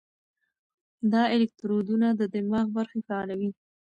دا 1.11 1.23
الکترودونه 1.35 2.07
د 2.19 2.21
دماغ 2.33 2.65
برخې 2.77 2.99
فعالوي. 3.07 3.49